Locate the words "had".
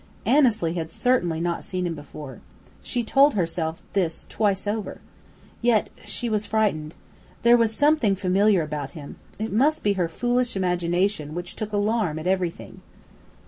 0.73-0.89